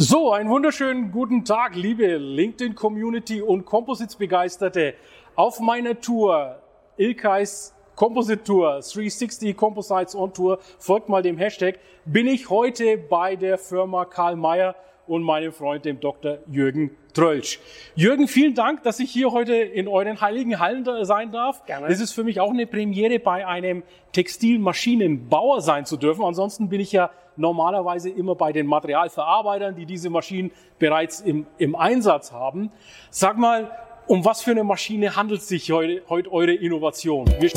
So, 0.00 0.30
einen 0.30 0.48
wunderschönen 0.48 1.10
guten 1.10 1.44
Tag, 1.44 1.74
liebe 1.74 2.18
LinkedIn-Community 2.18 3.42
und 3.42 3.64
Composites-Begeisterte. 3.64 4.94
Auf 5.34 5.58
meiner 5.58 6.00
Tour, 6.00 6.54
Ilkais 6.96 7.74
Composite 7.96 8.44
Tour, 8.44 8.74
360 8.74 9.56
Composites 9.56 10.14
on 10.14 10.32
Tour, 10.32 10.60
folgt 10.78 11.08
mal 11.08 11.20
dem 11.20 11.36
Hashtag, 11.36 11.80
bin 12.04 12.28
ich 12.28 12.48
heute 12.48 12.96
bei 12.96 13.34
der 13.34 13.58
Firma 13.58 14.04
Karl 14.04 14.36
Mayer 14.36 14.76
und 15.08 15.24
meinem 15.24 15.50
Freund, 15.50 15.84
dem 15.84 15.98
Dr. 15.98 16.38
Jürgen 16.46 16.92
Trölsch. 17.12 17.58
Jürgen, 17.96 18.28
vielen 18.28 18.54
Dank, 18.54 18.84
dass 18.84 19.00
ich 19.00 19.10
hier 19.10 19.32
heute 19.32 19.56
in 19.56 19.88
euren 19.88 20.20
heiligen 20.20 20.60
Hallen 20.60 20.86
sein 21.04 21.32
darf. 21.32 21.66
Gerne. 21.66 21.88
Das 21.88 21.98
ist 21.98 22.12
für 22.12 22.22
mich 22.22 22.38
auch 22.38 22.50
eine 22.50 22.68
Premiere, 22.68 23.18
bei 23.18 23.44
einem 23.44 23.82
Textilmaschinenbauer 24.12 25.60
sein 25.60 25.86
zu 25.86 25.96
dürfen. 25.96 26.22
Ansonsten 26.24 26.68
bin 26.68 26.78
ich 26.78 26.92
ja 26.92 27.10
normalerweise 27.38 28.10
immer 28.10 28.34
bei 28.34 28.52
den 28.52 28.66
Materialverarbeitern, 28.66 29.76
die 29.76 29.86
diese 29.86 30.10
Maschinen 30.10 30.50
bereits 30.78 31.20
im, 31.20 31.46
im 31.56 31.74
Einsatz 31.74 32.32
haben. 32.32 32.70
Sag 33.10 33.38
mal, 33.38 33.70
um 34.06 34.24
was 34.24 34.42
für 34.42 34.50
eine 34.50 34.64
Maschine 34.64 35.16
handelt 35.16 35.42
sich 35.42 35.70
heute, 35.70 36.02
heute 36.08 36.32
eure 36.32 36.52
Innovation? 36.52 37.26
Wir 37.38 37.50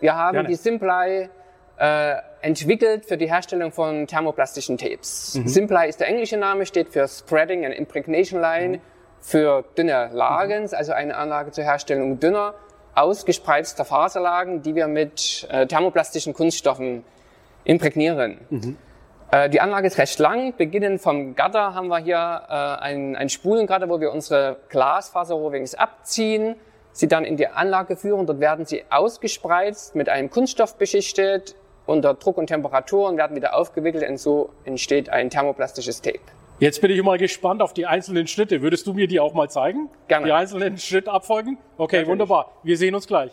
Wir 0.00 0.14
haben 0.16 0.32
Gerne. 0.32 0.48
die 0.48 0.54
Simply 0.54 1.28
äh, 1.78 2.14
entwickelt 2.40 3.04
für 3.04 3.16
die 3.16 3.28
Herstellung 3.28 3.70
von 3.70 4.06
thermoplastischen 4.06 4.78
Tapes. 4.78 5.34
Mhm. 5.34 5.46
Simply 5.46 5.88
ist 5.88 6.00
der 6.00 6.08
englische 6.08 6.38
Name, 6.38 6.64
steht 6.64 6.88
für 6.88 7.06
Spreading 7.06 7.66
and 7.66 7.74
Impregnation 7.74 8.40
Line, 8.40 8.78
mhm. 8.78 8.80
Für 9.20 9.64
dünne 9.76 10.10
Lagen, 10.12 10.64
mhm. 10.64 10.68
also 10.72 10.92
eine 10.92 11.16
Anlage 11.16 11.50
zur 11.50 11.64
Herstellung 11.64 12.20
dünner, 12.20 12.54
ausgespreizter 12.94 13.84
Faserlagen, 13.84 14.62
die 14.62 14.74
wir 14.74 14.88
mit 14.88 15.46
äh, 15.50 15.66
thermoplastischen 15.66 16.34
Kunststoffen 16.34 17.04
imprägnieren. 17.64 18.38
Mhm. 18.50 18.76
Äh, 19.30 19.48
die 19.48 19.60
Anlage 19.60 19.86
ist 19.86 19.98
recht 19.98 20.18
lang. 20.18 20.54
Beginnend 20.56 21.00
vom 21.00 21.34
Gatter 21.34 21.74
haben 21.74 21.88
wir 21.88 21.98
hier 21.98 22.42
äh, 22.48 22.52
ein, 22.52 23.16
ein 23.16 23.28
Spulengatter, 23.28 23.88
wo 23.88 24.00
wir 24.00 24.12
unsere 24.12 24.56
Glasfaserrohrwings 24.68 25.74
abziehen 25.74 26.56
sie 26.92 27.08
dann 27.08 27.24
in 27.24 27.36
die 27.36 27.48
Anlage 27.48 27.96
führen. 27.96 28.26
Dort 28.26 28.40
werden 28.40 28.64
sie 28.66 28.84
ausgespreizt, 28.90 29.94
mit 29.94 30.08
einem 30.08 30.30
Kunststoff 30.30 30.76
beschichtet, 30.76 31.54
unter 31.86 32.14
Druck 32.14 32.36
und 32.36 32.46
Temperatur 32.46 33.08
und 33.08 33.16
werden 33.16 33.36
wieder 33.36 33.54
aufgewickelt 33.54 34.08
und 34.08 34.18
so 34.18 34.50
entsteht 34.64 35.08
ein 35.08 35.30
thermoplastisches 35.30 36.02
Tape. 36.02 36.20
Jetzt 36.60 36.82
bin 36.82 36.90
ich 36.90 37.02
mal 37.02 37.16
gespannt 37.16 37.62
auf 37.62 37.72
die 37.72 37.86
einzelnen 37.86 38.26
Schritte. 38.26 38.60
Würdest 38.60 38.86
du 38.86 38.92
mir 38.92 39.06
die 39.06 39.18
auch 39.18 39.32
mal 39.32 39.48
zeigen? 39.48 39.88
Gerne. 40.08 40.26
Die 40.26 40.32
einzelnen 40.32 40.76
Schritte 40.76 41.10
abfolgen? 41.10 41.56
Okay, 41.78 41.96
Natürlich. 41.96 42.08
wunderbar. 42.08 42.52
Wir 42.62 42.76
sehen 42.76 42.94
uns 42.94 43.06
gleich. 43.06 43.32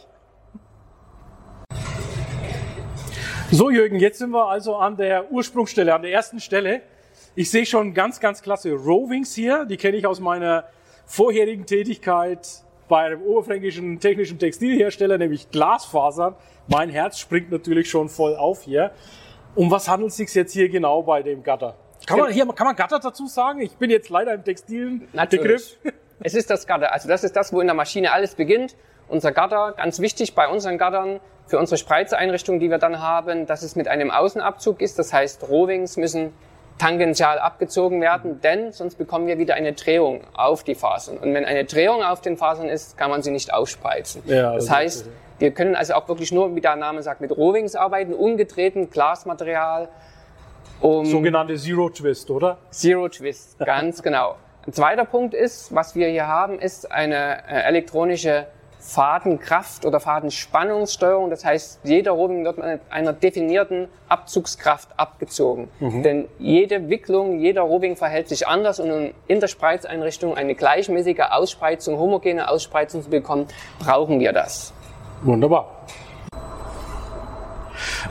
So, 3.52 3.70
Jürgen, 3.70 4.00
jetzt 4.00 4.20
sind 4.20 4.30
wir 4.30 4.48
also 4.48 4.78
an 4.78 4.96
der 4.96 5.30
Ursprungsstelle, 5.30 5.94
an 5.94 6.04
der 6.04 6.14
ersten 6.14 6.40
Stelle. 6.40 6.84
Ich 7.36 7.52
sehe 7.52 7.66
schon 7.66 7.94
ganz, 7.94 8.22
ganz 8.22 8.42
klasse 8.42 8.72
Rovings 8.72 9.36
hier. 9.36 9.66
Die 9.66 9.76
kenne 9.76 9.98
ich 9.98 10.08
aus 10.08 10.22
meiner 10.22 10.64
vorherigen 11.06 11.66
Tätigkeit 11.66 12.48
bei 12.88 13.08
einem 13.08 13.22
oberfränkischen 13.24 14.00
technischen 14.00 14.40
Textilhersteller, 14.40 15.18
nämlich 15.18 15.52
Glasfasern. 15.52 16.34
Mein 16.70 16.90
Herz 16.90 17.20
springt 17.20 17.52
natürlich 17.52 17.90
schon 17.90 18.08
voll 18.08 18.38
auf 18.38 18.62
hier. 18.62 18.92
Um 19.54 19.70
was 19.70 19.90
handelt 19.90 20.12
es 20.12 20.18
sich 20.18 20.34
jetzt 20.34 20.54
hier 20.54 20.70
genau 20.70 21.04
bei 21.04 21.24
dem 21.24 21.44
Gatter? 21.44 21.76
Kann 22.08 22.20
man 22.20 22.32
hier 22.32 22.48
kann 22.48 22.66
man 22.66 22.76
Gatter 22.76 23.00
dazu 23.00 23.28
sagen? 23.28 23.62
Ich 23.62 23.76
bin 23.76 23.92
jetzt 23.92 24.10
leider 24.10 24.34
im 24.34 24.44
textilen 24.44 25.08
Natürlich. 25.14 25.78
Begriff. 25.84 25.96
Es 26.20 26.34
ist 26.34 26.50
das 26.50 26.66
Gatter. 26.66 26.92
Also 26.92 27.08
das 27.08 27.24
ist 27.24 27.36
das, 27.36 27.54
wo 27.54 27.62
in 27.62 27.68
der 27.68 27.76
Maschine 27.76 28.12
alles 28.12 28.34
beginnt. 28.34 28.76
Unser 29.08 29.32
Gatter, 29.32 29.76
ganz 29.78 30.00
wichtig 30.00 30.34
bei 30.34 30.48
unseren 30.48 30.80
Gattern, 30.80 31.20
für 31.46 31.60
unsere 31.60 31.78
Spreizeinrichtung, 31.78 32.60
die 32.60 32.72
wir 32.72 32.80
dann 32.80 33.04
haben, 33.04 33.46
dass 33.46 33.62
es 33.62 33.76
mit 33.76 33.88
einem 33.88 34.10
Außenabzug 34.10 34.82
ist. 34.82 34.98
Das 34.98 35.14
heißt, 35.14 35.48
Rohwings 35.48 35.96
müssen 35.96 36.34
tangential 36.80 37.38
abgezogen 37.38 38.02
werden, 38.02 38.42
denn 38.42 38.72
sonst 38.72 38.96
bekommen 38.96 39.28
wir 39.28 39.38
wieder 39.38 39.54
eine 39.54 39.74
Drehung 39.74 40.22
auf 40.34 40.64
die 40.64 40.74
Fasern. 40.74 41.18
Und 41.18 41.36
wenn 41.36 41.46
eine 41.46 41.66
Drehung 41.66 42.04
auf 42.04 42.22
den 42.22 42.36
Fasern 42.36 42.68
ist, 42.68 42.98
kann 42.98 43.12
man 43.12 43.22
sie 43.22 43.32
nicht 43.32 43.54
aufspreizen. 43.54 44.24
Ja, 44.26 44.56
das 44.56 44.70
heißt, 44.72 45.06
wir 45.38 45.52
können 45.52 45.76
also 45.76 45.94
auch 45.94 46.08
wirklich 46.08 46.32
nur, 46.32 46.56
wie 46.56 46.62
der 46.62 46.76
Name 46.76 47.04
sagt, 47.04 47.22
mit 47.22 47.32
Rohwings 47.32 47.76
arbeiten, 47.76 48.14
umgedrehten 48.14 48.90
Glasmaterial. 48.90 49.90
Um 50.82 51.06
Sogenannte 51.06 51.56
Zero 51.58 51.90
Twist, 51.90 52.30
oder? 52.30 52.58
Zero 52.70 53.10
Twist, 53.10 53.58
ganz 53.66 54.02
genau. 54.04 54.36
Ein 54.66 54.74
zweiter 54.74 55.06
Punkt 55.06 55.34
ist, 55.34 55.74
was 55.74 55.96
wir 55.96 56.10
hier 56.10 56.28
haben, 56.28 56.60
ist 56.60 56.92
eine 56.92 57.44
äh, 57.48 57.62
elektronische 57.64 58.48
Fadenkraft 58.80 59.86
oder 59.86 60.00
Fadenspannungssteuerung. 60.00 61.30
Das 61.30 61.44
heißt, 61.44 61.82
jeder 61.84 62.12
Rohling 62.12 62.46
wird 62.46 62.58
mit 62.58 62.82
einer 62.90 63.14
definierten 63.14 63.90
Abzugskraft 64.08 64.90
abgezogen. 64.98 65.70
Mhm. 65.80 66.04
Denn 66.04 66.28
jede 66.40 66.90
Wicklung, 66.90 67.40
jeder 67.40 67.62
Rohling 67.62 67.96
verhält 67.96 68.30
sich 68.30 68.48
anders 68.48 68.80
und 68.80 68.92
um 68.92 69.12
in 69.28 69.40
der 69.40 69.48
Spreizeinrichtung 69.48 70.36
eine 70.36 70.56
gleichmäßige 70.56 71.20
Ausspreizung, 71.32 71.98
homogene 71.98 72.50
Ausspreizung 72.50 73.02
zu 73.02 73.10
bekommen, 73.10 73.48
brauchen 73.80 74.20
wir 74.20 74.32
das. 74.32 74.74
Wunderbar. 75.24 75.86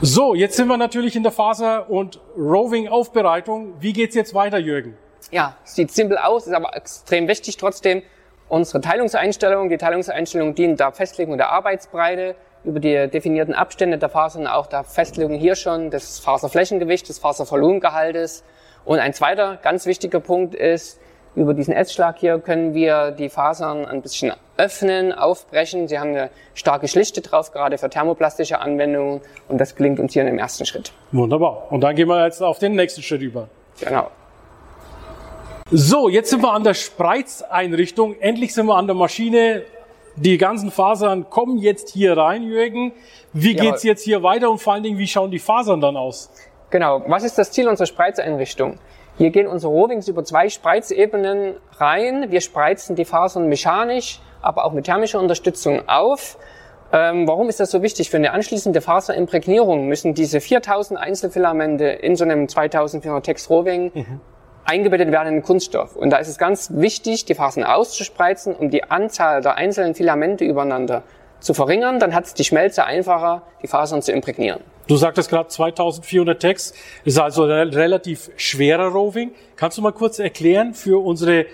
So, 0.01 0.35
jetzt 0.35 0.57
sind 0.57 0.67
wir 0.67 0.77
natürlich 0.77 1.15
in 1.15 1.23
der 1.23 1.31
Faser- 1.31 1.89
und 1.89 2.19
Roving-Aufbereitung. 2.37 3.75
Wie 3.79 3.93
geht's 3.93 4.15
jetzt 4.15 4.33
weiter, 4.33 4.57
Jürgen? 4.57 4.97
Ja, 5.31 5.55
sieht 5.63 5.91
simpel 5.91 6.17
aus, 6.17 6.47
ist 6.47 6.53
aber 6.53 6.75
extrem 6.75 7.27
wichtig 7.27 7.57
trotzdem 7.57 8.03
unsere 8.49 8.81
Teilungseinstellungen. 8.81 9.69
Die 9.69 9.77
Teilungseinstellungen 9.77 10.55
dienen 10.55 10.77
der 10.77 10.91
Festlegung 10.91 11.37
der 11.37 11.49
Arbeitsbreite 11.49 12.35
über 12.63 12.79
die 12.79 13.07
definierten 13.07 13.53
Abstände 13.53 13.97
der 13.97 14.09
Fasern, 14.09 14.47
auch 14.47 14.67
der 14.67 14.83
Festlegung 14.83 15.35
hier 15.35 15.55
schon 15.55 15.89
des 15.89 16.19
Faserflächengewichts, 16.19 17.07
des 17.07 17.19
Faservolumengehaltes. 17.19 18.43
Und 18.85 18.99
ein 18.99 19.13
zweiter 19.13 19.57
ganz 19.61 19.85
wichtiger 19.85 20.19
Punkt 20.19 20.55
ist, 20.55 20.99
über 21.37 21.53
diesen 21.53 21.73
S-Schlag 21.73 22.17
hier 22.17 22.39
können 22.39 22.73
wir 22.73 23.11
die 23.11 23.29
Fasern 23.29 23.85
ein 23.85 24.01
bisschen 24.01 24.33
öffnen, 24.57 25.13
aufbrechen. 25.13 25.87
Sie 25.87 25.99
haben 25.99 26.09
eine 26.09 26.29
starke 26.55 26.87
Schlichte 26.87 27.21
drauf, 27.21 27.51
gerade 27.51 27.77
für 27.77 27.89
thermoplastische 27.89 28.59
Anwendungen. 28.59 29.21
Und 29.47 29.59
das 29.59 29.75
gelingt 29.75 29.99
uns 29.99 30.13
hier 30.13 30.27
im 30.27 30.39
ersten 30.39 30.65
Schritt. 30.65 30.91
Wunderbar. 31.11 31.71
Und 31.71 31.81
dann 31.81 31.95
gehen 31.95 32.07
wir 32.07 32.25
jetzt 32.25 32.41
auf 32.41 32.57
den 32.57 32.73
nächsten 32.73 33.03
Schritt 33.03 33.21
über. 33.21 33.47
Genau. 33.79 34.09
So, 35.69 36.09
jetzt 36.09 36.31
sind 36.31 36.41
wir 36.41 36.53
an 36.53 36.63
der 36.63 36.73
Spreizeinrichtung. 36.73 38.19
Endlich 38.19 38.53
sind 38.53 38.65
wir 38.65 38.75
an 38.75 38.87
der 38.87 38.95
Maschine. 38.95 39.63
Die 40.15 40.39
ganzen 40.39 40.71
Fasern 40.71 41.29
kommen 41.29 41.59
jetzt 41.59 41.89
hier 41.89 42.17
rein, 42.17 42.41
Jürgen. 42.41 42.93
Wie 43.33 43.55
ja, 43.55 43.63
geht's 43.63 43.83
jetzt 43.83 44.03
hier 44.03 44.23
weiter 44.23 44.49
und 44.49 44.57
vor 44.57 44.73
allen 44.73 44.83
Dingen, 44.83 44.97
wie 44.97 45.07
schauen 45.07 45.29
die 45.29 45.39
Fasern 45.39 45.81
dann 45.81 45.95
aus? 45.95 46.31
Genau. 46.71 47.03
Was 47.07 47.23
ist 47.23 47.37
das 47.37 47.51
Ziel 47.51 47.67
unserer 47.67 47.85
Spreizeinrichtung? 47.85 48.79
Hier 49.17 49.31
gehen 49.31 49.47
unsere 49.47 49.71
Rohwings 49.71 50.07
über 50.07 50.23
zwei 50.23 50.49
Spreizebenen 50.49 51.55
rein. 51.77 52.29
Wir 52.29 52.41
spreizen 52.41 52.95
die 52.95 53.05
Fasern 53.05 53.49
mechanisch, 53.49 54.19
aber 54.41 54.65
auch 54.65 54.73
mit 54.73 54.85
thermischer 54.85 55.19
Unterstützung 55.19 55.87
auf. 55.87 56.37
Ähm, 56.93 57.27
warum 57.27 57.49
ist 57.49 57.59
das 57.59 57.71
so 57.71 57.81
wichtig? 57.81 58.09
Für 58.09 58.17
eine 58.17 58.31
anschließende 58.31 58.79
Faserimprägnierung 58.79 59.87
müssen 59.87 60.13
diese 60.13 60.39
4000 60.39 60.99
Einzelfilamente 60.99 61.85
in 61.85 62.15
so 62.15 62.23
einem 62.23 62.47
2400 62.47 63.25
Text 63.25 63.49
Rohwing 63.49 63.91
mhm 63.93 64.21
eingebettet 64.67 65.11
werden 65.11 65.35
in 65.37 65.43
Kunststoff. 65.43 65.95
Und 65.95 66.09
da 66.09 66.17
ist 66.17 66.27
es 66.27 66.37
ganz 66.37 66.71
wichtig, 66.73 67.25
die 67.25 67.35
Fasern 67.35 67.63
auszuspreizen, 67.63 68.53
um 68.53 68.69
die 68.69 68.83
Anzahl 68.83 69.41
der 69.41 69.55
einzelnen 69.55 69.95
Filamente 69.95 70.43
übereinander 70.43 71.03
zu 71.39 71.53
verringern. 71.53 71.99
Dann 71.99 72.13
hat 72.13 72.25
es 72.25 72.33
die 72.33 72.43
Schmelze 72.43 72.85
einfacher, 72.85 73.43
die 73.61 73.67
Fasern 73.67 74.01
zu 74.01 74.11
imprägnieren. 74.11 74.61
Du 74.87 74.95
sagtest 74.95 75.29
gerade 75.29 75.49
2400 75.49 76.39
Text, 76.39 76.75
ist 77.03 77.19
also 77.19 77.43
ein 77.43 77.69
relativ 77.69 78.31
schwerer 78.37 78.87
Roving. 78.87 79.31
Kannst 79.55 79.77
du 79.77 79.81
mal 79.81 79.91
kurz 79.91 80.19
erklären 80.19 80.73
für 80.73 81.03
unsere 81.03 81.45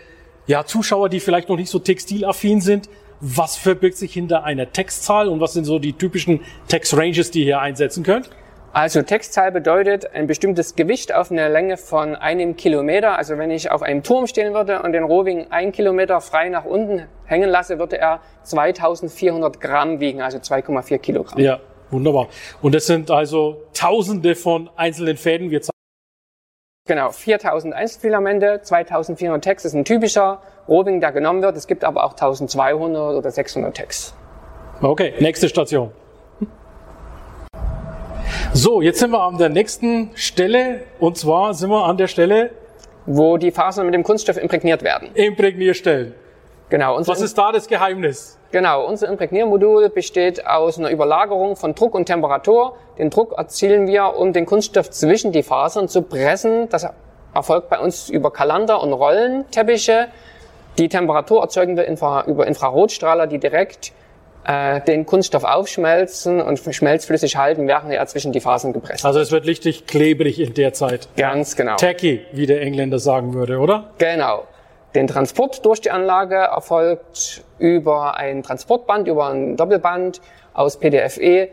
ja, 0.46 0.66
Zuschauer, 0.66 1.10
die 1.10 1.20
vielleicht 1.20 1.50
noch 1.50 1.58
nicht 1.58 1.70
so 1.70 1.80
textilaffin 1.80 2.62
sind, 2.62 2.90
was 3.22 3.56
verbirgt 3.56 3.98
sich 3.98 4.14
hinter 4.14 4.44
einer 4.44 4.72
Textzahl 4.72 5.30
und 5.30 5.40
was 5.40 5.54
sind 5.54 5.64
so 5.64 5.80
die 5.80 5.94
typischen 5.94 6.42
Text-Ranges, 6.68 7.32
die 7.32 7.46
ihr 7.46 7.60
einsetzen 7.60 8.04
könnt? 8.04 8.30
Also 8.76 9.04
Textzahl 9.04 9.52
bedeutet 9.52 10.16
ein 10.16 10.26
bestimmtes 10.26 10.76
Gewicht 10.76 11.14
auf 11.14 11.30
einer 11.30 11.48
Länge 11.48 11.78
von 11.78 12.16
einem 12.16 12.56
Kilometer. 12.56 13.16
Also 13.20 13.38
wenn 13.38 13.52
ich 13.52 13.70
auf 13.70 13.84
einem 13.84 14.02
Turm 14.02 14.26
stehen 14.26 14.56
würde 14.56 14.82
und 14.82 14.94
den 14.94 15.04
Rohwing 15.04 15.46
ein 15.52 15.72
Kilometer 15.72 16.20
frei 16.22 16.50
nach 16.50 16.66
unten 16.66 17.06
hängen 17.26 17.52
lasse, 17.52 17.78
würde 17.78 18.00
er 18.00 18.22
2400 18.42 19.62
Gramm 19.62 20.00
wiegen, 20.00 20.24
also 20.24 20.40
2,4 20.40 20.98
Kilogramm. 20.98 21.40
Ja, 21.40 21.60
wunderbar. 21.92 22.30
Und 22.64 22.74
das 22.74 22.88
sind 22.88 23.12
also 23.12 23.62
Tausende 23.76 24.34
von 24.34 24.72
einzelnen 24.76 25.18
Fäden. 25.18 25.52
Wir 25.52 25.62
Genau, 26.88 27.12
4000 27.12 27.76
Einzelfilamente, 27.76 28.62
2400 28.64 29.44
Text 29.44 29.68
ist 29.68 29.76
ein 29.76 29.86
typischer 29.86 30.42
Rohling, 30.68 31.00
der 31.00 31.12
genommen 31.12 31.44
wird. 31.44 31.56
Es 31.56 31.68
gibt 31.68 31.84
aber 31.84 32.04
auch 32.04 32.14
1200 32.14 33.16
oder 33.16 33.30
600 33.30 33.76
Text. 33.76 34.16
Okay, 34.82 35.14
nächste 35.20 35.48
Station. 35.48 35.92
So, 38.56 38.82
jetzt 38.82 39.00
sind 39.00 39.10
wir 39.10 39.20
an 39.20 39.40
der 39.40 39.50
nächsten 39.50 40.12
Stelle 40.14 40.82
und 41.00 41.18
zwar 41.18 41.56
sind 41.56 41.72
wir 41.72 41.86
an 41.86 41.98
der 41.98 42.06
Stelle, 42.06 42.52
wo 43.08 43.38
die 43.38 43.50
Fasern 43.50 43.88
mit 43.88 43.96
dem 43.96 44.04
Kunststoff 44.04 44.38
imprägniert 44.38 44.84
werden. 44.84 45.10
Imprägnierstellen. 45.16 46.14
Genau. 46.70 47.00
Was 47.04 47.20
ist 47.22 47.36
da 47.36 47.52
das 47.52 47.68
Geheimnis? 47.68 48.38
Genau, 48.52 48.86
unser 48.86 49.10
Imprägniermodul 49.10 49.90
besteht 49.90 50.46
aus 50.46 50.78
einer 50.78 50.92
Überlagerung 50.92 51.56
von 51.56 51.74
Druck 51.74 51.96
und 51.96 52.06
Temperatur. 52.06 52.76
Den 53.00 53.10
Druck 53.10 53.34
erzielen 53.36 53.88
wir, 53.88 54.16
um 54.16 54.34
den 54.34 54.46
Kunststoff 54.46 54.92
zwischen 54.92 55.32
die 55.32 55.42
Fasern 55.42 55.88
zu 55.88 56.04
pressen. 56.04 56.70
Das 56.70 56.88
erfolgt 57.34 57.70
bei 57.70 57.80
uns 57.80 58.08
über 58.08 58.32
Kalander 58.32 58.84
und 58.84 58.94
Rollenteppiche. 58.94 60.10
Die 60.78 60.90
Temperatur 60.90 61.42
erzeugen 61.42 61.76
wir 61.76 61.86
infra 61.86 62.24
über 62.26 62.46
Infrarotstrahler, 62.46 63.26
die 63.26 63.40
direkt 63.40 63.94
äh, 64.46 64.82
den 64.82 65.06
Kunststoff 65.06 65.44
aufschmelzen 65.44 66.42
und 66.42 66.60
schmelzflüssig 66.60 67.38
halten, 67.38 67.68
während 67.68 67.92
er 67.92 68.06
zwischen 68.08 68.32
die 68.32 68.40
Fasern 68.40 68.74
gepresst 68.74 69.06
Also 69.06 69.20
es 69.20 69.32
wird 69.32 69.46
richtig 69.46 69.86
klebrig 69.88 70.40
in 70.40 70.54
der 70.54 70.74
Zeit. 70.74 71.08
Ganz 71.16 71.56
genau. 71.56 71.76
Tacky, 71.76 72.26
wie 72.32 72.46
der 72.46 72.62
Engländer 72.62 73.00
sagen 73.00 73.34
würde, 73.34 73.60
oder? 73.60 73.92
Genau. 73.98 74.44
Den 74.96 75.08
Transport 75.08 75.66
durch 75.66 75.82
die 75.82 75.92
Anlage 75.92 76.36
erfolgt 76.36 77.44
über 77.58 78.16
ein 78.16 78.44
Transportband, 78.44 79.08
über 79.08 79.30
ein 79.30 79.58
Doppelband 79.58 80.22
aus 80.54 80.78
PDFE 80.78 81.50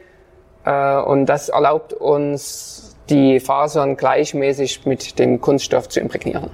äh, 0.65 0.97
und 1.03 1.27
das 1.27 1.49
erlaubt 1.49 1.93
uns, 1.93 2.97
die 3.09 3.41
Fasern 3.41 3.97
gleichmäßig 3.97 4.87
mit 4.87 5.19
dem 5.19 5.41
Kunststoff 5.41 5.89
zu 5.89 6.01
imprägnieren. 6.01 6.51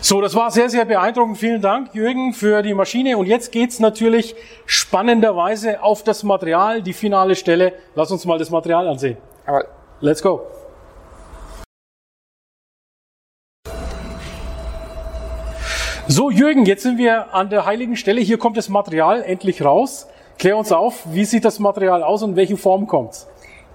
So, 0.00 0.20
das 0.20 0.34
war 0.34 0.50
sehr, 0.50 0.70
sehr 0.70 0.84
beeindruckend. 0.84 1.38
Vielen 1.38 1.60
Dank, 1.60 1.94
Jürgen, 1.94 2.32
für 2.32 2.62
die 2.62 2.72
Maschine. 2.72 3.18
Und 3.18 3.26
jetzt 3.26 3.50
geht's 3.52 3.80
natürlich 3.80 4.36
spannenderweise 4.64 5.82
auf 5.82 6.04
das 6.04 6.22
Material, 6.22 6.82
die 6.82 6.92
finale 6.92 7.34
Stelle. 7.34 7.72
Lass 7.94 8.10
uns 8.10 8.24
mal 8.24 8.38
das 8.38 8.50
Material 8.50 8.86
ansehen. 8.86 9.16
Aber 9.44 9.64
Let's 10.00 10.22
go. 10.22 10.46
So, 16.06 16.30
Jürgen, 16.30 16.64
jetzt 16.66 16.84
sind 16.84 16.98
wir 16.98 17.34
an 17.34 17.50
der 17.50 17.66
heiligen 17.66 17.96
Stelle. 17.96 18.20
Hier 18.20 18.38
kommt 18.38 18.56
das 18.56 18.68
Material 18.68 19.24
endlich 19.24 19.64
raus. 19.64 20.06
Klär 20.38 20.56
uns 20.56 20.70
auf, 20.70 21.02
wie 21.06 21.24
sieht 21.24 21.44
das 21.44 21.58
Material 21.58 22.04
aus 22.04 22.22
und 22.22 22.30
in 22.30 22.36
welche 22.36 22.56
Form 22.56 22.86
kommt's? 22.86 23.28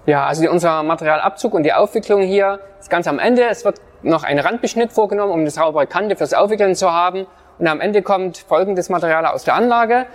Ja, 0.06 0.26
also 0.26 0.50
unser 0.50 0.82
Materialabzug 0.82 1.52
und 1.52 1.62
die 1.62 1.74
Aufwicklung 1.74 2.22
hier 2.22 2.58
ist 2.80 2.88
ganz 2.88 3.06
am 3.06 3.18
Ende. 3.18 3.44
Es 3.44 3.66
wird 3.66 3.82
noch 4.04 4.22
ein 4.22 4.38
Randbeschnitt 4.38 4.92
vorgenommen, 4.92 5.32
um 5.32 5.40
eine 5.40 5.50
saubere 5.50 5.86
Kante 5.86 6.16
fürs 6.16 6.34
Aufwickeln 6.34 6.74
zu 6.74 6.92
haben. 6.92 7.26
Und 7.58 7.66
am 7.66 7.80
Ende 7.80 8.02
kommt 8.02 8.38
folgendes 8.38 8.88
Material 8.88 9.26
aus 9.26 9.44
der 9.44 9.54
Anlage. 9.54 10.06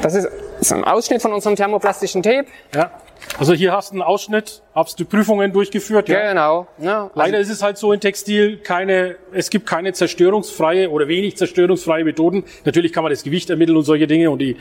Das 0.00 0.14
ist 0.14 0.72
ein 0.72 0.84
Ausschnitt 0.84 1.22
von 1.22 1.32
unserem 1.32 1.56
thermoplastischen 1.56 2.22
Tape. 2.22 2.46
Ja. 2.74 2.90
Also 3.38 3.54
hier 3.54 3.72
hast 3.72 3.90
du 3.90 3.94
einen 3.94 4.02
Ausschnitt, 4.02 4.62
hast 4.74 5.00
du 5.00 5.04
Prüfungen 5.04 5.52
durchgeführt. 5.52 6.08
Ja? 6.08 6.30
Genau. 6.30 6.66
Ja, 6.78 7.04
also 7.04 7.12
Leider 7.14 7.38
ist 7.38 7.50
es 7.50 7.62
halt 7.62 7.78
so 7.78 7.92
in 7.92 8.00
Textil, 8.00 8.58
keine, 8.58 9.16
es 9.32 9.50
gibt 9.50 9.66
keine 9.66 9.92
zerstörungsfreie 9.92 10.90
oder 10.90 11.08
wenig 11.08 11.36
zerstörungsfreie 11.36 12.04
Methoden. 12.04 12.44
Natürlich 12.64 12.92
kann 12.92 13.02
man 13.02 13.10
das 13.10 13.22
Gewicht 13.22 13.50
ermitteln 13.50 13.76
und 13.76 13.84
solche 13.84 14.06
Dinge 14.06 14.30
und 14.30 14.38
die 14.38 14.56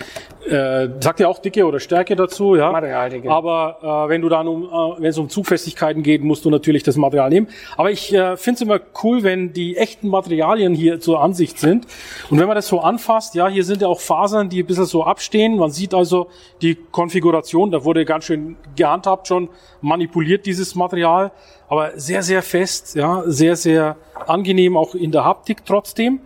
äh, 0.50 0.90
sagt 1.00 1.20
ja 1.20 1.28
auch 1.28 1.40
Dicke 1.40 1.66
oder 1.66 1.80
Stärke 1.80 2.16
dazu. 2.16 2.56
Ja? 2.56 2.72
Materialdicke. 2.72 3.30
Aber 3.30 4.06
äh, 4.06 4.10
wenn 4.10 4.22
du 4.22 4.30
dann 4.30 4.48
um, 4.48 4.64
äh, 4.64 5.02
wenn 5.02 5.10
es 5.10 5.18
um 5.18 5.30
Zugfestigkeiten 5.30 6.02
geht, 6.02 6.24
musst 6.24 6.46
du 6.46 6.50
natürlich 6.50 6.84
das 6.84 6.96
Material 6.96 7.30
nehmen. 7.30 7.48
Aber 7.78 7.92
ich 7.92 8.14
äh, 8.14 8.38
finde 8.38 8.56
es 8.56 8.62
immer 8.62 8.80
cool, 9.04 9.24
wenn 9.24 9.54
die 9.54 9.78
echten 9.78 10.08
Materialien 10.08 10.74
hier 10.74 11.00
zur 11.00 11.22
Ansicht 11.22 11.60
sind. 11.60 11.86
Und 12.30 12.40
wenn 12.40 12.48
man 12.48 12.56
das 12.56 12.68
so 12.68 12.80
anfasst, 12.80 13.36
ja, 13.36 13.48
hier 13.48 13.64
sind 13.64 13.82
ja 13.82 13.88
auch 13.88 14.00
Fasern, 14.00 14.50
die 14.50 14.64
ein 14.64 14.66
bisschen 14.66 14.86
so 14.86 15.04
abstehen. 15.04 15.58
Man 15.58 15.72
sieht 15.72 15.94
also 15.94 16.30
die 16.62 16.76
Konfiguration, 16.92 17.72
da 17.72 17.84
wurde 17.84 18.06
ganz 18.06 18.26
schön 18.26 18.51
gehandhabt 18.76 19.28
schon, 19.28 19.50
manipuliert 19.82 20.46
dieses 20.46 20.76
Material, 20.76 21.32
aber 21.68 21.92
sehr, 21.96 22.24
sehr 22.24 22.42
fest, 22.42 22.96
ja, 22.96 23.24
sehr, 23.26 23.56
sehr 23.56 23.96
angenehm 24.28 24.78
auch 24.78 24.96
in 24.96 25.12
der 25.12 25.26
Haptik 25.26 25.66
trotzdem. 25.66 26.22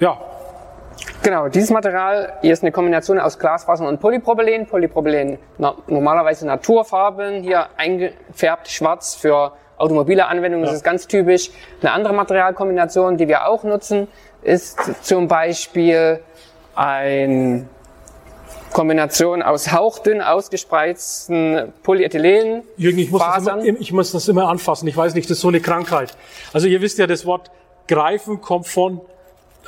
Ja. 0.00 0.18
Genau, 1.22 1.48
dieses 1.48 1.70
Material 1.70 2.34
hier 2.40 2.52
ist 2.52 2.62
eine 2.62 2.72
Kombination 2.72 3.18
aus 3.18 3.38
Glasfaser 3.38 3.86
und 3.86 4.00
Polypropylen. 4.00 4.66
Polypropylen 4.66 5.38
na, 5.58 5.74
normalerweise 5.86 6.46
Naturfarben, 6.46 7.42
hier 7.42 7.66
eingefärbt 7.76 8.68
schwarz 8.68 9.14
für 9.14 9.52
automobile 9.76 10.26
Anwendungen, 10.26 10.64
ja. 10.64 10.70
das 10.70 10.78
ist 10.78 10.84
ganz 10.84 11.06
typisch. 11.06 11.50
Eine 11.80 11.92
andere 11.92 12.14
Materialkombination, 12.14 13.16
die 13.16 13.28
wir 13.28 13.46
auch 13.46 13.64
nutzen, 13.64 14.08
ist 14.42 15.04
zum 15.04 15.28
Beispiel 15.28 16.20
ein 16.74 17.68
Kombination 18.72 19.42
aus 19.42 19.72
hauchdünn 19.72 20.20
ausgespreizten 20.20 21.72
Polyethylen. 21.82 22.62
Jürgen, 22.76 22.98
ich 22.98 23.10
muss, 23.10 23.22
das 23.22 23.46
immer, 23.46 23.64
ich 23.64 23.92
muss 23.92 24.12
das 24.12 24.28
immer 24.28 24.48
anfassen. 24.48 24.86
Ich 24.88 24.96
weiß 24.96 25.14
nicht, 25.14 25.28
das 25.28 25.38
ist 25.38 25.42
so 25.42 25.48
eine 25.48 25.60
Krankheit. 25.60 26.16
Also 26.52 26.66
ihr 26.66 26.80
wisst 26.80 26.98
ja, 26.98 27.06
das 27.06 27.26
Wort 27.26 27.50
greifen 27.86 28.40
kommt 28.40 28.66
von 28.66 29.00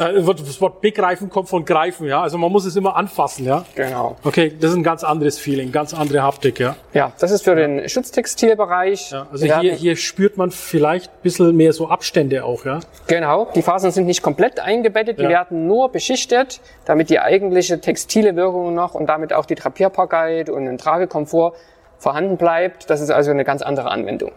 das 0.00 0.60
Wort 0.62 0.80
begreifen 0.80 1.28
kommt 1.28 1.48
von 1.50 1.64
greifen, 1.64 2.06
ja. 2.06 2.22
Also 2.22 2.38
man 2.38 2.50
muss 2.50 2.64
es 2.64 2.74
immer 2.74 2.96
anfassen, 2.96 3.44
ja. 3.44 3.64
Genau. 3.74 4.16
Okay, 4.24 4.52
das 4.58 4.70
ist 4.70 4.76
ein 4.76 4.82
ganz 4.82 5.04
anderes 5.04 5.38
Feeling, 5.38 5.72
ganz 5.72 5.92
andere 5.92 6.22
Haptik, 6.22 6.58
ja. 6.58 6.76
Ja, 6.94 7.12
das 7.18 7.30
ist 7.30 7.44
für 7.44 7.54
den 7.54 7.86
Schutztextilbereich. 7.86 9.10
Ja, 9.10 9.26
also 9.30 9.44
hier, 9.44 9.74
hier 9.74 9.96
spürt 9.96 10.38
man 10.38 10.50
vielleicht 10.50 11.10
ein 11.10 11.22
bisschen 11.22 11.54
mehr 11.54 11.74
so 11.74 11.88
Abstände 11.88 12.44
auch, 12.44 12.64
ja. 12.64 12.80
Genau, 13.08 13.48
die 13.54 13.60
Fasern 13.60 13.90
sind 13.90 14.06
nicht 14.06 14.22
komplett 14.22 14.58
eingebettet, 14.58 15.18
die 15.18 15.24
ja. 15.24 15.28
werden 15.28 15.66
nur 15.66 15.90
beschichtet, 15.90 16.60
damit 16.86 17.10
die 17.10 17.20
eigentliche 17.20 17.80
textile 17.80 18.36
Wirkung 18.36 18.74
noch 18.74 18.94
und 18.94 19.06
damit 19.06 19.34
auch 19.34 19.44
die 19.44 19.54
Trapierbarkeit 19.54 20.48
und 20.48 20.66
ein 20.66 20.78
Tragekomfort 20.78 21.54
vorhanden 21.98 22.38
bleibt. 22.38 22.88
Das 22.88 23.02
ist 23.02 23.10
also 23.10 23.30
eine 23.30 23.44
ganz 23.44 23.60
andere 23.60 23.90
Anwendung. 23.90 24.32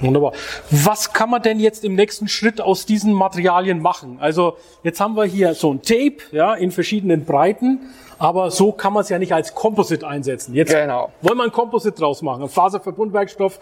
Wunderbar. 0.00 0.32
Was 0.70 1.12
kann 1.12 1.30
man 1.30 1.42
denn 1.42 1.60
jetzt 1.60 1.84
im 1.84 1.94
nächsten 1.94 2.28
Schritt 2.28 2.60
aus 2.60 2.86
diesen 2.86 3.12
Materialien 3.12 3.80
machen? 3.80 4.18
Also 4.20 4.56
jetzt 4.82 5.00
haben 5.00 5.16
wir 5.16 5.24
hier 5.24 5.54
so 5.54 5.72
ein 5.72 5.82
Tape, 5.82 6.16
ja, 6.32 6.54
in 6.54 6.70
verschiedenen 6.70 7.24
Breiten, 7.24 7.80
aber 8.18 8.50
so 8.50 8.72
kann 8.72 8.92
man 8.92 9.02
es 9.02 9.08
ja 9.08 9.18
nicht 9.18 9.32
als 9.32 9.54
Composite 9.54 10.06
einsetzen. 10.06 10.54
Jetzt 10.54 10.72
genau. 10.72 11.10
wollen 11.20 11.38
wir 11.38 11.44
ein 11.44 11.52
Composite 11.52 11.96
draus 11.96 12.22
machen, 12.22 12.42
ein 12.42 12.48
Faserverbundwerkstoff, 12.48 13.58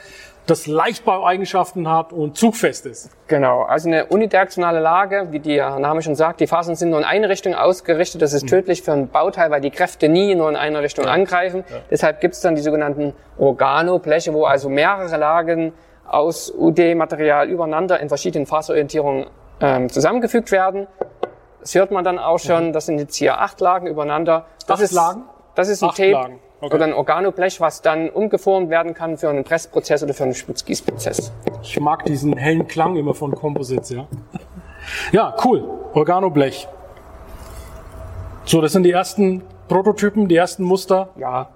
das 0.46 0.66
Leichtbaueigenschaften 0.66 1.88
hat 1.88 2.12
und 2.12 2.36
zugfest 2.36 2.86
ist. 2.86 3.10
Genau, 3.28 3.62
also 3.62 3.88
eine 3.88 4.06
unidirektionale 4.06 4.80
Lage, 4.80 5.28
wie 5.30 5.38
der 5.38 5.78
Name 5.78 6.02
schon 6.02 6.16
sagt, 6.16 6.40
die 6.40 6.46
Fasern 6.46 6.74
sind 6.74 6.90
nur 6.90 6.98
in 6.98 7.04
eine 7.04 7.28
Richtung 7.28 7.54
ausgerichtet. 7.54 8.22
Das 8.22 8.32
ist 8.32 8.44
mhm. 8.44 8.48
tödlich 8.48 8.82
für 8.82 8.92
ein 8.92 9.08
Bauteil, 9.08 9.50
weil 9.50 9.60
die 9.60 9.70
Kräfte 9.70 10.08
nie 10.08 10.34
nur 10.34 10.48
in 10.48 10.56
eine 10.56 10.82
Richtung 10.82 11.06
angreifen. 11.06 11.64
Ja. 11.70 11.76
Deshalb 11.90 12.20
gibt 12.20 12.34
es 12.34 12.40
dann 12.40 12.54
die 12.54 12.62
sogenannten 12.62 13.14
Organobleche, 13.38 14.34
wo 14.34 14.44
also 14.44 14.68
mehrere 14.68 15.16
Lagen 15.16 15.72
aus 16.12 16.52
UD-Material 16.56 17.48
übereinander 17.48 17.98
in 18.00 18.08
verschiedenen 18.08 18.46
Faserorientierungen 18.46 19.26
ähm, 19.60 19.88
zusammengefügt 19.88 20.52
werden. 20.52 20.86
Das 21.60 21.74
hört 21.74 21.90
man 21.90 22.04
dann 22.04 22.18
auch 22.18 22.38
schon. 22.38 22.72
Das 22.72 22.86
sind 22.86 22.98
jetzt 22.98 23.16
hier 23.16 23.40
acht 23.40 23.60
Lagen 23.60 23.86
übereinander. 23.86 24.46
Das 24.66 24.76
acht 24.76 24.82
ist, 24.82 24.92
Lagen? 24.92 25.22
Das 25.54 25.68
ist 25.68 25.82
ein 25.82 25.88
acht 25.88 25.96
Tape 25.96 26.38
okay. 26.60 26.74
oder 26.74 26.84
ein 26.84 26.92
Organoblech, 26.92 27.60
was 27.60 27.80
dann 27.80 28.10
umgeformt 28.10 28.68
werden 28.68 28.94
kann 28.94 29.16
für 29.16 29.30
einen 29.30 29.44
Pressprozess 29.44 30.02
oder 30.02 30.12
für 30.12 30.24
einen 30.24 30.34
Sputzgießprozess. 30.34 31.32
Ich 31.62 31.80
mag 31.80 32.04
diesen 32.04 32.36
hellen 32.36 32.66
Klang 32.66 32.96
immer 32.96 33.14
von 33.14 33.34
Composites, 33.34 33.90
ja. 33.90 34.06
Ja, 35.12 35.34
cool. 35.44 35.64
Organoblech. 35.94 36.68
So, 38.44 38.60
das 38.60 38.72
sind 38.72 38.82
die 38.82 38.90
ersten 38.90 39.44
Prototypen, 39.68 40.28
die 40.28 40.36
ersten 40.36 40.64
Muster. 40.64 41.10
Ja. 41.16 41.48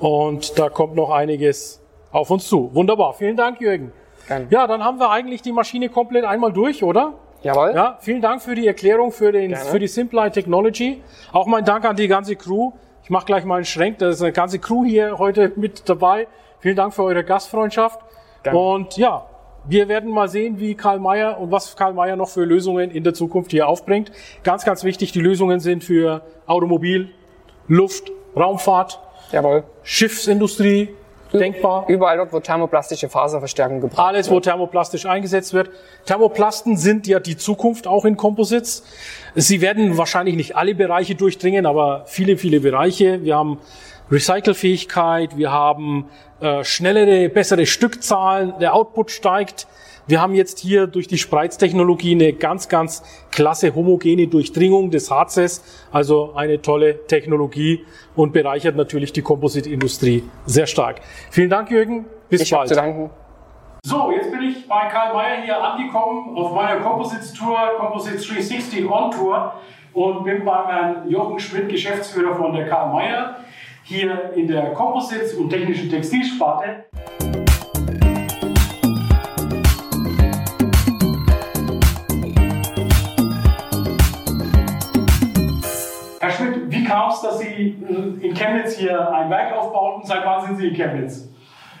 Und 0.00 0.58
da 0.58 0.68
kommt 0.68 0.96
noch 0.96 1.10
einiges 1.10 1.80
auf 2.10 2.30
uns 2.30 2.48
zu. 2.48 2.70
Wunderbar. 2.74 3.14
Vielen 3.14 3.36
Dank, 3.36 3.60
Jürgen. 3.60 3.92
Gerne. 4.26 4.46
Ja, 4.50 4.66
dann 4.66 4.84
haben 4.84 4.98
wir 4.98 5.10
eigentlich 5.10 5.42
die 5.42 5.52
Maschine 5.52 5.88
komplett 5.88 6.24
einmal 6.24 6.52
durch, 6.52 6.82
oder? 6.82 7.14
Jawohl. 7.42 7.72
Ja, 7.74 7.98
vielen 8.00 8.20
Dank 8.20 8.42
für 8.42 8.54
die 8.54 8.66
Erklärung, 8.66 9.12
für, 9.12 9.30
den, 9.30 9.54
für 9.54 9.78
die 9.78 9.88
Simpline 9.88 10.32
Technology. 10.32 11.02
Auch 11.32 11.46
mein 11.46 11.64
Dank 11.64 11.84
an 11.84 11.94
die 11.94 12.08
ganze 12.08 12.34
Crew. 12.34 12.72
Ich 13.04 13.10
mache 13.10 13.26
gleich 13.26 13.44
mal 13.44 13.56
einen 13.56 13.64
Schrenk. 13.64 13.98
Da 13.98 14.08
ist 14.08 14.22
eine 14.22 14.32
ganze 14.32 14.58
Crew 14.58 14.84
hier 14.84 15.18
heute 15.18 15.52
mit 15.56 15.88
dabei. 15.88 16.26
Vielen 16.58 16.76
Dank 16.76 16.92
für 16.92 17.04
eure 17.04 17.22
Gastfreundschaft. 17.22 18.00
Gerne. 18.42 18.58
Und 18.58 18.96
ja, 18.96 19.26
wir 19.68 19.88
werden 19.88 20.10
mal 20.10 20.28
sehen, 20.28 20.58
wie 20.58 20.74
Karl 20.74 20.98
Mayer 20.98 21.38
und 21.38 21.50
was 21.50 21.76
Karl 21.76 21.92
Mayer 21.92 22.16
noch 22.16 22.28
für 22.28 22.44
Lösungen 22.44 22.90
in 22.90 23.04
der 23.04 23.14
Zukunft 23.14 23.50
hier 23.50 23.68
aufbringt. 23.68 24.10
Ganz, 24.42 24.64
ganz 24.64 24.84
wichtig, 24.84 25.12
die 25.12 25.20
Lösungen 25.20 25.60
sind 25.60 25.84
für 25.84 26.22
Automobil, 26.46 27.10
Luft, 27.68 28.10
Raumfahrt, 28.36 29.00
Jawohl. 29.32 29.64
Schiffsindustrie, 29.82 30.94
denkbar. 31.32 31.84
Überall 31.88 32.16
dort, 32.16 32.32
wo 32.32 32.40
thermoplastische 32.40 33.08
Faserverstärkung 33.08 33.80
gebraucht 33.80 33.98
wird. 33.98 34.06
Alles, 34.06 34.30
wo 34.30 34.40
thermoplastisch 34.40 35.06
eingesetzt 35.06 35.52
wird. 35.54 35.70
Thermoplasten 36.04 36.76
sind 36.76 37.06
ja 37.06 37.20
die 37.20 37.36
Zukunft 37.36 37.86
auch 37.86 38.04
in 38.04 38.16
Composites. 38.16 38.84
Sie 39.34 39.60
werden 39.60 39.98
wahrscheinlich 39.98 40.36
nicht 40.36 40.56
alle 40.56 40.74
Bereiche 40.74 41.14
durchdringen, 41.14 41.66
aber 41.66 42.04
viele, 42.06 42.36
viele 42.36 42.60
Bereiche. 42.60 43.22
Wir 43.22 43.36
haben 43.36 43.58
Recycelfähigkeit, 44.10 45.36
wir 45.36 45.50
haben 45.50 46.08
äh, 46.40 46.62
schnellere, 46.62 47.28
bessere 47.28 47.66
Stückzahlen, 47.66 48.54
der 48.60 48.74
Output 48.74 49.10
steigt. 49.10 49.66
Wir 50.08 50.20
haben 50.20 50.34
jetzt 50.36 50.60
hier 50.60 50.86
durch 50.86 51.08
die 51.08 51.18
Spreiztechnologie 51.18 52.12
eine 52.12 52.32
ganz, 52.32 52.68
ganz 52.68 53.02
klasse 53.32 53.74
homogene 53.74 54.28
Durchdringung 54.28 54.92
des 54.92 55.10
Harzes, 55.10 55.64
also 55.90 56.32
eine 56.36 56.62
tolle 56.62 57.06
Technologie 57.08 57.84
und 58.14 58.32
bereichert 58.32 58.76
natürlich 58.76 59.12
die 59.12 59.22
Kompositindustrie 59.22 60.22
sehr 60.44 60.68
stark. 60.68 61.00
Vielen 61.32 61.50
Dank, 61.50 61.72
Jürgen. 61.72 62.04
Bis 62.28 62.42
ich 62.42 62.50
bald. 62.52 62.68
Zu 62.68 62.76
danken. 62.76 63.10
So, 63.82 64.12
jetzt 64.12 64.30
bin 64.30 64.42
ich 64.42 64.68
bei 64.68 64.86
Karl 64.88 65.12
Mayer 65.12 65.42
hier 65.42 65.60
angekommen 65.60 66.36
auf 66.36 66.54
meiner 66.54 66.80
Composites 66.80 67.32
Tour, 67.32 67.58
Composites 67.76 68.28
360 68.28 68.88
On 68.88 69.10
Tour 69.10 69.54
und 69.92 70.22
bin 70.22 70.44
beim 70.44 70.66
Herrn 70.68 71.10
Jochen 71.10 71.40
Schmidt, 71.40 71.68
Geschäftsführer 71.68 72.36
von 72.36 72.52
der 72.52 72.68
Karl 72.68 72.92
Mayer, 72.92 73.38
hier 73.82 74.32
in 74.36 74.46
der 74.46 74.72
Composites 74.72 75.34
und 75.34 75.50
technischen 75.50 75.90
Textilsparte. 75.90 76.84
Es, 87.12 87.20
dass 87.20 87.38
Sie 87.38 87.76
in 88.20 88.34
Chemnitz 88.34 88.76
hier 88.76 89.12
ein 89.12 89.30
Werk 89.30 89.56
aufbauten? 89.56 90.04
Seit 90.04 90.24
wann 90.24 90.44
sind 90.46 90.56
Sie 90.56 90.68
in 90.68 90.74
Chemnitz? 90.74 91.28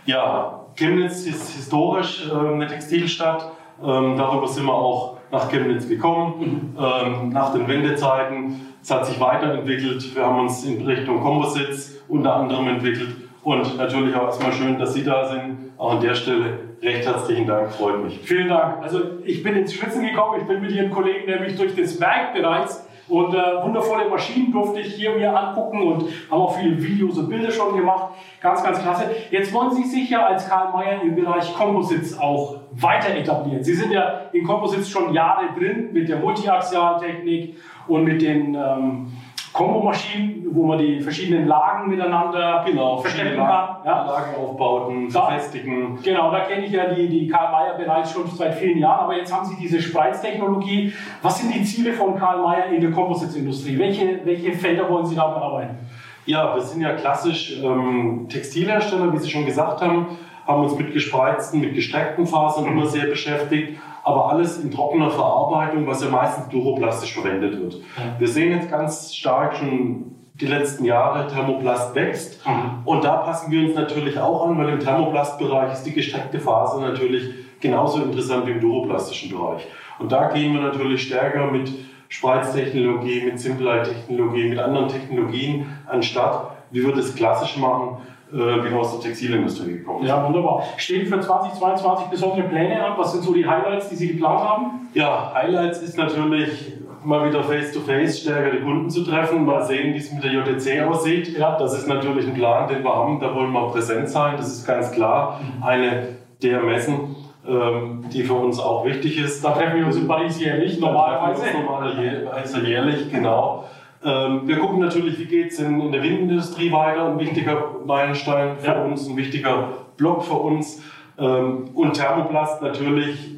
Ja, 0.04 0.66
Chemnitz 0.76 1.26
ist 1.26 1.54
historisch 1.56 2.30
äh, 2.30 2.34
eine 2.34 2.66
Textilstadt. 2.66 3.50
Ähm, 3.82 4.16
darüber 4.16 4.46
sind 4.46 4.66
wir 4.66 4.74
auch 4.74 5.16
nach 5.30 5.50
Chemnitz 5.50 5.88
gekommen. 5.88 6.34
Mhm. 6.38 6.78
Ähm, 6.78 7.28
nach 7.30 7.52
den 7.52 7.66
Wendezeiten. 7.68 8.74
Es 8.82 8.90
hat 8.90 9.06
sich 9.06 9.18
weiterentwickelt. 9.20 10.14
Wir 10.14 10.24
haben 10.24 10.40
uns 10.40 10.64
in 10.64 10.86
Richtung 10.86 11.20
Composites 11.20 12.00
unter 12.08 12.36
anderem 12.36 12.68
entwickelt. 12.68 13.16
Und 13.42 13.76
natürlich 13.76 14.14
auch 14.14 14.26
erstmal 14.26 14.52
schön, 14.52 14.78
dass 14.78 14.94
Sie 14.94 15.04
da 15.04 15.26
sind. 15.26 15.72
Auch 15.76 15.92
an 15.92 16.00
der 16.00 16.14
Stelle 16.14 16.58
recht 16.82 17.06
herzlichen 17.06 17.46
Dank, 17.46 17.72
freut 17.72 18.02
mich. 18.02 18.20
Vielen 18.20 18.48
Dank. 18.48 18.82
Also 18.82 19.00
ich 19.24 19.42
bin 19.42 19.56
ins 19.56 19.74
Schwitzen 19.74 20.06
gekommen. 20.06 20.40
Ich 20.40 20.46
bin 20.46 20.60
mit 20.60 20.72
Ihren 20.72 20.90
Kollegen 20.90 21.26
nämlich 21.26 21.56
durch 21.56 21.74
das 21.74 22.00
Werk 22.00 22.34
bereits 22.34 22.85
und 23.08 23.34
äh, 23.34 23.62
wundervolle 23.62 24.08
Maschinen 24.08 24.50
durfte 24.50 24.80
ich 24.80 24.94
hier 24.94 25.14
mir 25.14 25.36
angucken 25.36 25.80
und 25.80 26.02
haben 26.30 26.40
auch 26.40 26.56
viele 26.56 26.82
Videos 26.82 27.18
und 27.18 27.28
Bilder 27.28 27.50
schon 27.50 27.76
gemacht. 27.76 28.14
Ganz, 28.40 28.62
ganz 28.62 28.82
klasse. 28.82 29.10
Jetzt 29.30 29.52
wollen 29.52 29.70
Sie 29.70 29.84
sich 29.84 30.10
ja 30.10 30.26
als 30.26 30.48
Karl 30.48 30.72
Mayer 30.72 31.02
im 31.02 31.14
Bereich 31.14 31.54
Composites 31.54 32.18
auch 32.18 32.56
weiter 32.72 33.14
etablieren. 33.14 33.62
Sie 33.62 33.74
sind 33.74 33.92
ja 33.92 34.22
in 34.32 34.44
Composites 34.44 34.88
schon 34.88 35.12
Jahre 35.14 35.46
drin 35.56 35.90
mit 35.92 36.08
der 36.08 36.18
Multiaxialtechnik 36.18 37.56
und 37.86 38.04
mit 38.04 38.20
den 38.20 38.54
ähm, 38.54 39.12
Kombomaschinen, 39.56 40.48
wo 40.50 40.66
man 40.66 40.78
die 40.78 41.00
verschiedenen 41.00 41.46
Lagen 41.46 41.88
miteinander 41.88 42.62
genau, 42.66 42.98
verstecken 42.98 43.38
kann. 43.38 43.76
Ja. 43.84 44.04
Lagen 44.04 44.36
aufbauten, 44.36 45.08
befestigen. 45.08 45.98
Genau, 46.02 46.30
da 46.30 46.40
kenne 46.40 46.66
ich 46.66 46.72
ja 46.72 46.92
die, 46.92 47.08
die 47.08 47.26
Karl 47.26 47.50
Mayer 47.50 47.74
bereits 47.78 48.12
schon 48.12 48.28
seit 48.28 48.54
vielen 48.54 48.78
Jahren, 48.78 49.04
aber 49.04 49.16
jetzt 49.16 49.34
haben 49.34 49.46
Sie 49.46 49.56
diese 49.56 49.80
Spreiztechnologie. 49.80 50.92
Was 51.22 51.38
sind 51.40 51.54
die 51.54 51.64
Ziele 51.64 51.94
von 51.94 52.16
Karl 52.16 52.42
Mayer 52.42 52.66
in 52.66 52.82
der 52.82 52.90
Composites-Industrie? 52.90 53.78
Welche, 53.78 54.20
welche 54.24 54.52
Felder 54.52 54.90
wollen 54.90 55.06
Sie 55.06 55.16
da 55.16 55.26
bearbeiten? 55.28 55.78
Ja, 56.26 56.54
wir 56.54 56.60
sind 56.60 56.82
ja 56.82 56.92
klassisch 56.92 57.58
ähm, 57.62 58.26
Textilhersteller, 58.28 59.10
wie 59.10 59.18
Sie 59.18 59.30
schon 59.30 59.46
gesagt 59.46 59.80
haben, 59.80 60.18
haben 60.46 60.62
uns 60.64 60.76
mit 60.76 60.92
gespreizten, 60.92 61.60
mit 61.60 61.74
gestreckten 61.74 62.26
Fasern 62.26 62.66
immer 62.66 62.84
sehr 62.84 63.06
beschäftigt 63.06 63.78
aber 64.06 64.30
alles 64.30 64.58
in 64.58 64.70
trockener 64.70 65.10
Verarbeitung, 65.10 65.84
was 65.88 66.00
ja 66.00 66.08
meistens 66.08 66.48
duroplastisch 66.48 67.12
verwendet 67.12 67.60
wird. 67.60 67.80
Wir 68.20 68.28
sehen 68.28 68.52
jetzt 68.52 68.70
ganz 68.70 69.12
stark 69.12 69.56
schon 69.56 70.14
die 70.34 70.46
letzten 70.46 70.84
Jahre, 70.84 71.26
Thermoplast 71.26 71.92
wächst. 71.96 72.46
Mhm. 72.46 72.86
Und 72.86 73.02
da 73.02 73.16
passen 73.16 73.50
wir 73.50 73.66
uns 73.66 73.74
natürlich 73.74 74.16
auch 74.16 74.46
an, 74.46 74.58
weil 74.58 74.68
im 74.68 74.78
Thermoplastbereich 74.78 75.72
ist 75.72 75.82
die 75.82 75.92
gestreckte 75.92 76.38
Faser 76.38 76.82
natürlich 76.82 77.30
genauso 77.60 78.00
interessant 78.00 78.46
wie 78.46 78.52
im 78.52 78.60
duroplastischen 78.60 79.36
Bereich. 79.36 79.66
Und 79.98 80.12
da 80.12 80.28
gehen 80.28 80.54
wir 80.54 80.60
natürlich 80.60 81.02
stärker 81.02 81.50
mit 81.50 81.72
Spreiztechnologie, 82.08 83.24
mit 83.24 83.40
Simplite-Technologie, 83.40 84.50
mit 84.50 84.60
anderen 84.60 84.86
Technologien 84.86 85.66
anstatt, 85.86 86.52
wie 86.70 86.86
wir 86.86 86.94
das 86.94 87.16
klassisch 87.16 87.56
machen, 87.56 87.96
äh, 88.32 88.36
wie 88.36 88.70
wir 88.70 88.78
aus 88.78 88.92
der 88.92 89.08
Textilindustrie 89.08 89.78
gekommen 89.78 90.00
sind. 90.00 90.08
Ja, 90.08 90.26
wunderbar. 90.26 90.64
Stehen 90.76 91.06
für 91.06 91.20
2022 91.20 92.08
besondere 92.08 92.48
Pläne 92.48 92.84
an? 92.84 92.94
Was 92.96 93.12
sind 93.12 93.22
so 93.22 93.32
die 93.32 93.46
Highlights, 93.46 93.88
die 93.88 93.96
Sie 93.96 94.08
geplant 94.08 94.40
haben? 94.40 94.88
Ja, 94.94 95.32
Highlights 95.34 95.82
ist 95.82 95.96
natürlich 95.96 96.76
mal 97.04 97.28
wieder 97.28 97.44
face-to-face 97.44 98.18
-face 98.18 98.22
stärker 98.22 98.50
die 98.50 98.62
Kunden 98.64 98.90
zu 98.90 99.04
treffen, 99.04 99.44
mal 99.44 99.62
sehen, 99.62 99.94
wie 99.94 99.98
es 99.98 100.12
mit 100.12 100.24
der 100.24 100.32
JTC 100.32 100.82
aussieht. 100.82 101.38
Ja. 101.38 101.56
Das 101.56 101.72
ist 101.78 101.86
natürlich 101.86 102.26
ein 102.26 102.34
Plan, 102.34 102.68
den 102.68 102.82
wir 102.82 102.94
haben, 102.94 103.20
da 103.20 103.32
wollen 103.34 103.52
wir 103.52 103.68
präsent 103.68 104.08
sein, 104.08 104.36
das 104.36 104.48
ist 104.48 104.66
ganz 104.66 104.90
klar. 104.90 105.40
Eine 105.62 106.08
der 106.42 106.60
Messen, 106.62 107.14
ähm, 107.48 108.04
die 108.12 108.24
für 108.24 108.34
uns 108.34 108.58
auch 108.58 108.84
wichtig 108.84 109.18
ist. 109.18 109.44
Da 109.44 109.52
treffen 109.52 109.78
wir 109.78 109.86
uns 109.86 109.96
in 109.96 110.08
Paris 110.08 110.40
jährlich, 110.40 110.80
normalerweise. 110.80 111.44
Normalerweise 111.54 112.60
jährlich, 112.66 113.10
genau. 113.10 113.64
Ähm, 114.06 114.46
wir 114.46 114.60
gucken 114.60 114.78
natürlich, 114.78 115.18
wie 115.18 115.24
geht 115.24 115.50
es 115.50 115.58
in, 115.58 115.80
in, 115.80 115.90
der 115.90 116.00
Windindustrie 116.00 116.70
weiter. 116.70 117.08
Ein 117.08 117.18
wichtiger 117.18 117.74
Meilenstein 117.84 118.56
für 118.56 118.66
ja. 118.66 118.84
uns, 118.84 119.08
ein 119.08 119.16
wichtiger 119.16 119.68
Block 119.96 120.22
für 120.22 120.34
uns. 120.34 120.80
Ähm, 121.18 121.70
und 121.74 121.94
Thermoplast 121.94 122.62
natürlich. 122.62 123.34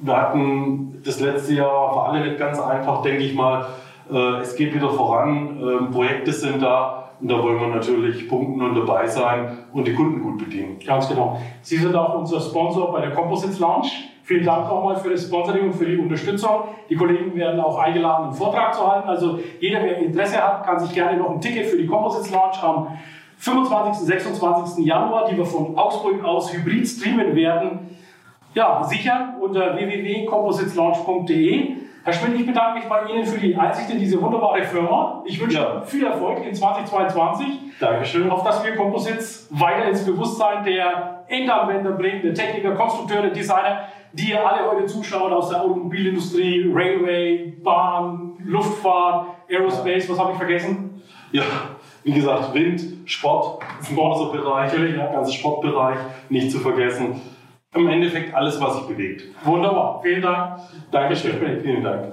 Wir 0.00 0.16
hatten 0.16 1.00
das 1.04 1.20
letzte 1.20 1.54
Jahr 1.54 1.92
für 1.92 2.02
alle 2.02 2.26
nicht 2.26 2.38
ganz 2.38 2.58
einfach, 2.58 3.02
denke 3.02 3.22
ich 3.22 3.34
mal. 3.34 3.66
Äh, 4.10 4.40
es 4.40 4.56
geht 4.56 4.74
wieder 4.74 4.90
voran, 4.90 5.60
ähm, 5.60 5.90
Projekte 5.92 6.32
sind 6.32 6.62
da. 6.62 7.10
Und 7.20 7.28
da 7.28 7.40
wollen 7.40 7.60
wir 7.60 7.68
natürlich 7.68 8.28
punkten 8.28 8.62
und 8.62 8.74
dabei 8.74 9.06
sein 9.06 9.58
und 9.72 9.86
die 9.86 9.94
Kunden 9.94 10.20
gut 10.20 10.38
bedienen. 10.38 10.78
Ganz 10.84 11.08
genau. 11.08 11.40
Sie 11.62 11.76
sind 11.76 11.94
auch 11.94 12.18
unser 12.18 12.40
Sponsor 12.40 12.92
bei 12.92 13.02
der 13.02 13.10
Composites 13.10 13.58
Launch. 13.60 14.08
Vielen 14.28 14.44
Dank 14.44 14.68
nochmal 14.68 14.94
für 14.96 15.08
das 15.08 15.22
Sponsoring 15.22 15.68
und 15.68 15.72
für 15.72 15.86
die 15.86 15.96
Unterstützung. 15.96 16.64
Die 16.90 16.96
Kollegen 16.96 17.34
werden 17.34 17.58
auch 17.60 17.78
eingeladen, 17.78 18.26
einen 18.26 18.34
Vortrag 18.34 18.74
zu 18.74 18.86
halten. 18.86 19.08
Also 19.08 19.38
jeder, 19.58 19.82
wer 19.82 19.96
Interesse 19.96 20.36
hat, 20.36 20.66
kann 20.66 20.78
sich 20.78 20.92
gerne 20.92 21.16
noch 21.16 21.30
ein 21.30 21.40
Ticket 21.40 21.64
für 21.64 21.78
die 21.78 21.86
Composites 21.86 22.30
Launch 22.30 22.62
am 22.62 22.88
25. 23.38 24.02
und 24.02 24.06
26. 24.06 24.84
Januar, 24.84 25.30
die 25.30 25.36
wir 25.38 25.46
von 25.46 25.78
Augsburg 25.78 26.22
aus 26.22 26.52
hybrid 26.52 26.86
streamen 26.86 27.34
werden, 27.34 27.96
ja, 28.52 28.84
sichern 28.84 29.36
unter 29.40 29.74
www.compositeslaunch.de. 29.74 31.76
Herr 32.04 32.12
Schmidt, 32.12 32.38
ich 32.38 32.46
bedanke 32.46 32.80
mich 32.80 32.88
bei 32.88 33.10
Ihnen 33.10 33.24
für 33.24 33.40
die 33.40 33.56
Einsicht 33.56 33.88
in 33.88 33.98
diese 33.98 34.20
wunderbare 34.20 34.62
Firma. 34.62 35.22
Ich 35.24 35.40
wünsche 35.40 35.56
ja. 35.56 35.80
viel 35.80 36.04
Erfolg 36.04 36.44
in 36.46 36.54
2022. 36.54 37.46
Dankeschön. 37.80 38.30
Auf 38.30 38.44
dass 38.44 38.62
wir 38.62 38.76
Composites 38.76 39.48
weiter 39.52 39.88
ins 39.88 40.04
Bewusstsein 40.04 40.64
der 40.64 41.24
Endanwender 41.28 41.92
bringen, 41.92 42.20
der 42.22 42.34
Techniker, 42.34 42.74
Konstrukteure, 42.74 43.30
Designer 43.30 43.88
die 44.12 44.30
ihr 44.30 44.46
alle 44.46 44.70
heute 44.70 44.86
zuschaut 44.86 45.32
aus 45.32 45.50
der 45.50 45.62
Automobilindustrie, 45.62 46.70
Railway, 46.72 47.54
Bahn, 47.62 48.34
Luftfahrt, 48.44 49.28
Aerospace, 49.50 50.08
was 50.08 50.18
habe 50.18 50.32
ich 50.32 50.38
vergessen? 50.38 51.02
Ja, 51.32 51.42
wie 52.04 52.12
gesagt, 52.12 52.54
Wind, 52.54 52.82
Sport 53.04 53.62
ist 53.80 53.90
ein 53.90 53.96
großer 53.96 54.32
Bereich, 54.32 54.72
Natürlich, 54.72 54.96
ja. 54.96 55.12
ganzer 55.12 55.32
Sportbereich, 55.32 55.98
nicht 56.28 56.50
zu 56.50 56.58
vergessen. 56.58 57.20
Im 57.74 57.86
Endeffekt 57.86 58.34
alles, 58.34 58.58
was 58.60 58.76
sich 58.76 58.84
bewegt. 58.86 59.24
Wunderbar, 59.44 60.00
vielen 60.02 60.22
Dank. 60.22 60.60
Dankeschön, 60.90 61.60
vielen 61.62 61.84
Dank. 61.84 62.12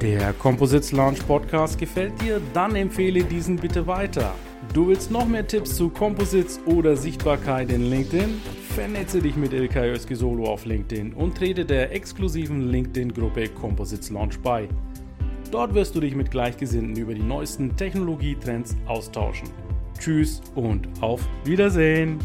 Der 0.00 0.32
Composites 0.34 0.92
Launch 0.92 1.26
Podcast 1.26 1.78
gefällt 1.78 2.20
dir? 2.20 2.40
Dann 2.52 2.74
empfehle 2.74 3.22
diesen 3.24 3.56
bitte 3.56 3.86
weiter. 3.86 4.32
Du 4.74 4.88
willst 4.88 5.10
noch 5.10 5.26
mehr 5.26 5.46
Tipps 5.46 5.76
zu 5.76 5.88
Composites 5.88 6.60
oder 6.66 6.96
Sichtbarkeit 6.96 7.70
in 7.70 7.88
LinkedIn? 7.90 8.40
Vernetze 8.78 9.20
dich 9.20 9.34
mit 9.34 9.52
Ilkay 9.52 9.90
Özki 9.90 10.14
Solo 10.14 10.44
auf 10.44 10.64
LinkedIn 10.64 11.12
und 11.12 11.36
trete 11.36 11.64
der 11.64 11.92
exklusiven 11.92 12.70
LinkedIn-Gruppe 12.70 13.48
Composites 13.48 14.08
Launch 14.10 14.38
bei. 14.38 14.68
Dort 15.50 15.74
wirst 15.74 15.96
du 15.96 16.00
dich 16.00 16.14
mit 16.14 16.30
Gleichgesinnten 16.30 16.96
über 16.96 17.12
die 17.12 17.24
neuesten 17.24 17.74
Technologietrends 17.74 18.76
austauschen. 18.86 19.48
Tschüss 19.98 20.40
und 20.54 20.86
auf 21.00 21.28
Wiedersehen! 21.44 22.20